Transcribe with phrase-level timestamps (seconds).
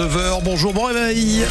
[0.00, 0.42] 9h.
[0.42, 1.44] Bonjour, bon réveil.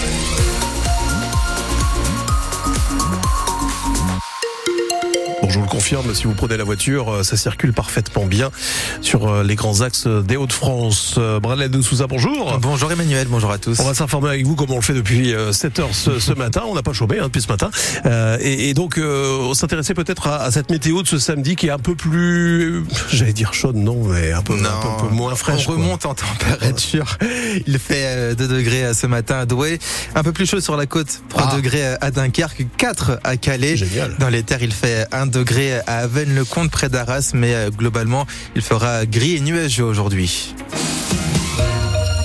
[5.49, 8.51] Je vous le confirme, si vous prenez la voiture, euh, ça circule parfaitement bien
[9.01, 11.15] sur euh, les grands axes des Hauts-de-France.
[11.17, 12.59] Euh, Bradley de Souza, bonjour.
[12.59, 13.79] Bonjour Emmanuel, bonjour à tous.
[13.79, 16.63] On va s'informer avec vous comme on le fait depuis 7 heures ce, matin.
[16.67, 17.71] On n'a pas chômé hein, depuis ce matin.
[18.39, 21.95] et, donc, on s'intéressait peut-être à, cette météo de ce samedi qui est un peu
[21.95, 25.67] plus, j'allais dire chaude, non, mais un peu, un peu, moins fraîche.
[25.67, 27.17] On remonte en température.
[27.65, 29.79] Il fait 2 degrés ce matin à Douai.
[30.15, 31.55] Un peu plus chaud sur la côte, 3 ah.
[31.55, 33.75] degrés à Dunkerque, 4 à Calais.
[33.75, 34.15] Génial.
[34.19, 38.27] Dans les terres, il fait 1 degré degrés à Avenne-le-Comte près d'Arras, mais euh, globalement,
[38.57, 40.53] il fera gris et nuageux aujourd'hui.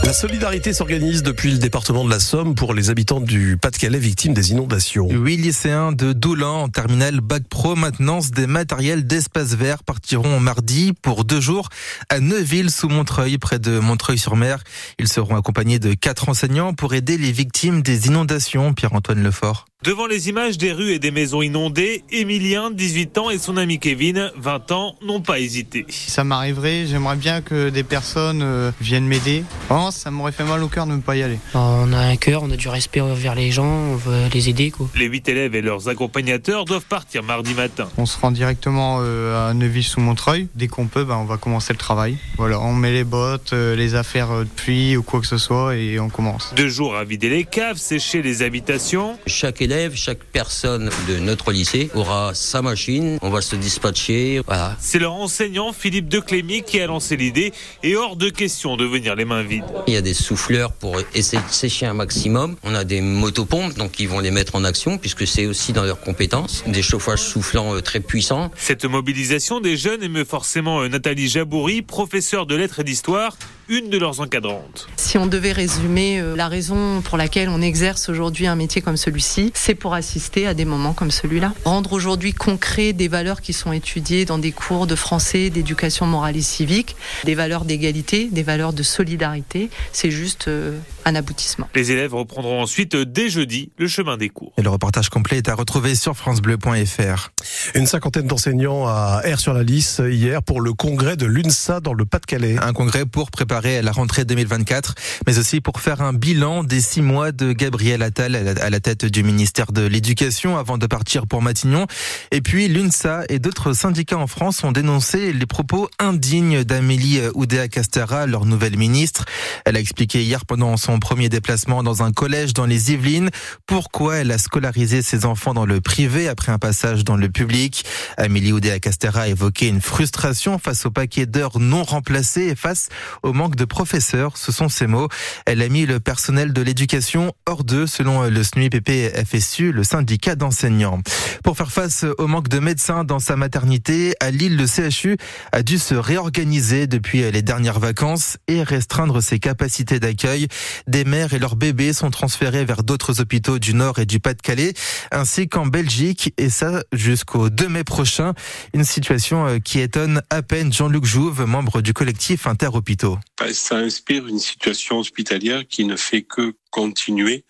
[0.05, 4.35] La solidarité s'organise depuis le département de la Somme pour les habitants du Pas-de-Calais victimes
[4.35, 5.09] des inondations.
[5.09, 10.93] Huit lycéens de Doulan en terminale Bac Pro maintenance des matériels d'espace vert partiront mardi
[11.01, 11.69] pour deux jours
[12.09, 14.59] à Neuville sous Montreuil près de Montreuil-sur-Mer.
[14.99, 18.75] Ils seront accompagnés de quatre enseignants pour aider les victimes des inondations.
[18.75, 19.67] Pierre-Antoine Lefort.
[19.85, 23.79] Devant les images des rues et des maisons inondées, Emilien, 18 ans, et son ami
[23.79, 25.85] Kevin, 20 ans, n'ont pas hésité.
[25.91, 29.45] Ça m'arriverait, j'aimerais bien que des personnes euh, viennent m'aider.
[29.91, 31.39] ça m'aurait fait mal au cœur de ne pas y aller.
[31.53, 34.71] On a un cœur, on a du respect envers les gens, on veut les aider.
[34.71, 34.89] Quoi.
[34.95, 37.87] Les 8 élèves et leurs accompagnateurs doivent partir mardi matin.
[37.99, 40.49] On se rend directement euh, à Neuville-sous-Montreuil.
[40.55, 42.17] Dès qu'on peut, ben, on va commencer le travail.
[42.39, 45.77] Voilà, on met les bottes, euh, les affaires de pluie ou quoi que ce soit
[45.77, 46.55] et on commence.
[46.57, 49.19] Deux jours à vider les caves, sécher les habitations.
[49.27, 54.41] Chaque élève chaque personne de notre lycée aura sa machine, on va se dispatcher.
[54.47, 54.77] Voilà.
[54.81, 59.17] C'est leur enseignant Philippe Declémy qui a lancé l'idée et hors de question de venir
[59.17, 59.65] les mains vides.
[59.87, 62.57] Il y a des souffleurs pour essayer de sécher un maximum.
[62.63, 65.85] On a des motopompes donc ils vont les mettre en action puisque c'est aussi dans
[65.85, 66.65] leurs compétences.
[66.67, 68.51] Des chauffages soufflants euh, très puissants.
[68.57, 73.37] Cette mobilisation des jeunes émeut forcément euh, Nathalie Jaboury, professeure de lettres et d'histoire
[73.69, 74.89] une de leurs encadrantes.
[74.97, 78.97] Si on devait résumer euh, la raison pour laquelle on exerce aujourd'hui un métier comme
[78.97, 81.55] celui-ci, c'est pour assister à des moments comme celui-là.
[81.65, 86.37] Rendre aujourd'hui concret des valeurs qui sont étudiées dans des cours de français, d'éducation morale
[86.37, 91.69] et civique, des valeurs d'égalité, des valeurs de solidarité, c'est juste euh, un aboutissement.
[91.75, 94.53] Les élèves reprendront ensuite euh, dès jeudi le chemin des cours.
[94.59, 97.31] Et le reportage complet est à retrouver sur francebleu.fr.
[97.75, 101.95] Une cinquantaine d'enseignants à Air sur la Lys hier pour le congrès de l'UNSA dans
[101.95, 102.57] le Pas-de-Calais.
[102.61, 104.95] Un congrès pour préparer à la rentrée 2024,
[105.27, 109.05] mais aussi pour faire un bilan des six mois de Gabriel Attal à la tête
[109.05, 111.87] du ministère de l'Éducation avant de partir pour Matignon.
[112.33, 118.27] Et puis l'UNSA et d'autres syndicats en France ont dénoncé les propos indignes d'Amélie Oudéa-Castera,
[118.27, 119.25] leur nouvelle ministre.
[119.65, 123.31] Elle a expliqué hier pendant son premier déplacement dans un collège dans les Yvelines
[123.67, 127.85] pourquoi elle a scolarisé ses enfants dans le privé après un passage dans le public.
[128.17, 132.89] Amélie Oudéa-Castera a évoqué une frustration face au paquet d'heures non remplacées et face
[133.23, 135.09] au manque de professeurs, ce sont ses mots.
[135.47, 141.01] Elle a mis le personnel de l'éducation hors d'eux, selon le SNUIPP-FSU, le syndicat d'enseignants.
[141.43, 145.17] Pour faire face au manque de médecins dans sa maternité, à Lille, le CHU
[145.53, 150.49] a dû se réorganiser depuis les dernières vacances et restreindre ses capacités d'accueil.
[150.87, 154.75] Des mères et leurs bébés sont transférés vers d'autres hôpitaux du Nord et du Pas-de-Calais,
[155.13, 158.33] ainsi qu'en Belgique, et ça jusqu'au 2 mai prochain.
[158.73, 163.19] Une situation qui étonne à peine Jean-Luc Jouve, membre du collectif Interhôpitaux.
[163.39, 167.45] Bah, ça inspire une situation hospitalière qui ne fait que continuer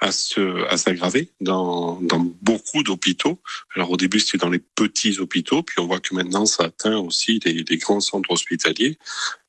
[0.00, 3.38] à se à s'aggraver dans, dans beaucoup d'hôpitaux.
[3.76, 6.96] Alors au début c'était dans les petits hôpitaux, puis on voit que maintenant ça atteint
[6.96, 8.96] aussi les, les grands centres hospitaliers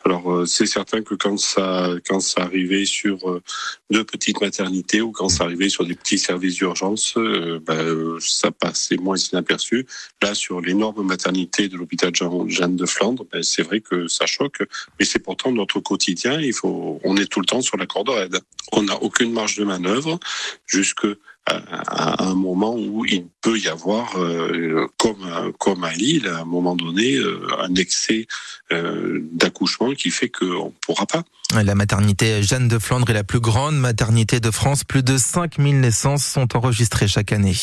[0.06, 3.42] alors euh, c'est certain que quand ça quand ça arrivait sur euh,
[3.90, 8.52] deux petites maternités ou quand ça arrivait sur des petits services d'urgence, euh, ben, ça
[8.52, 9.86] passait moins inaperçu.
[10.22, 12.12] Là sur l'énorme maternité de l'hôpital
[12.48, 14.64] Jeanne de Flandre, ben, c'est vrai que ça choque,
[15.00, 16.40] mais c'est pourtant notre quotidien.
[16.40, 18.40] Il faut on est tout le temps sur la corde raide.
[18.72, 20.20] On n'a marge de manœuvre
[20.66, 21.06] jusque
[21.46, 26.46] à, un moment où il peut y avoir, euh, comme, comme à Lille, à un
[26.46, 28.61] moment donné, euh, un excès euh,
[29.32, 31.24] d'accouchement qui fait qu'on ne pourra pas.
[31.54, 34.86] La maternité Jeanne de Flandre est la plus grande maternité de France.
[34.86, 37.56] Plus de 5000 naissances sont enregistrées chaque année.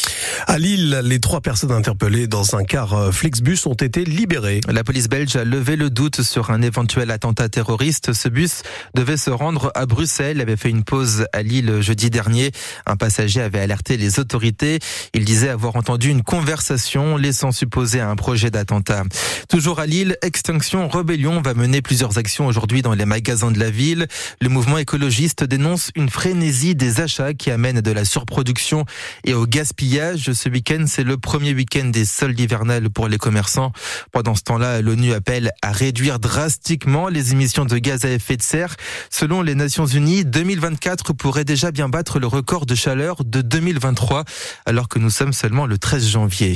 [0.47, 4.61] À Lille, les trois personnes interpellées dans un car Flexbus ont été libérées.
[4.69, 8.13] La police belge a levé le doute sur un éventuel attentat terroriste.
[8.13, 8.63] Ce bus
[8.95, 12.51] devait se rendre à Bruxelles, il avait fait une pause à Lille jeudi dernier.
[12.85, 14.81] Un passager avait alerté les autorités.
[15.15, 19.05] Il disait avoir entendu une conversation laissant supposer un projet d'attentat.
[19.49, 23.71] Toujours à Lille, Extinction Rebellion va mener plusieurs actions aujourd'hui dans les magasins de la
[23.71, 24.09] ville.
[24.41, 28.85] Le mouvement écologiste dénonce une frénésie des achats qui amène de la surproduction
[29.23, 30.33] et au gaspillage.
[30.33, 33.71] Ce week-end, c'est le premier week-end des soldes hivernales pour les commerçants.
[34.11, 38.43] Pendant ce temps-là, l'ONU appelle à réduire drastiquement les émissions de gaz à effet de
[38.43, 38.75] serre.
[39.09, 44.25] Selon les Nations Unies, 2024 pourrait déjà bien battre le record de chaleur de 2023,
[44.67, 46.55] alors que nous sommes seulement le 13 janvier.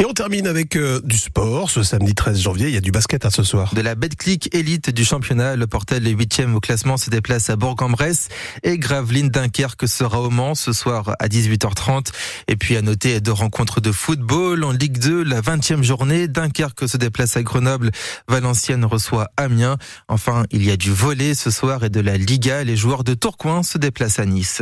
[0.00, 1.70] Et on termine avec euh, du sport.
[1.70, 3.67] Ce samedi 13 janvier, il y a du basket à ce soir.
[3.72, 7.56] De la Betclic élite du championnat, le Portel, le 8e au classement, se déplace à
[7.56, 8.28] Bourg-en-Bresse
[8.62, 12.08] et Gravelines Dunkerque sera au Mans ce soir à 18h30.
[12.48, 16.28] Et puis à noter deux rencontres de football en Ligue 2, la 20e journée.
[16.28, 17.90] Dunkerque se déplace à Grenoble,
[18.28, 19.76] Valenciennes reçoit Amiens.
[20.08, 22.64] Enfin, il y a du volet ce soir et de la Liga.
[22.64, 24.56] Les joueurs de Tourcoing se déplacent à Nice.